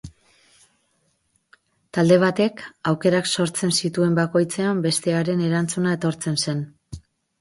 [1.97, 2.63] Talde batek
[2.93, 6.69] aukerak sortzen zituen bakoitzean bestearen erantzuna etortzen zen.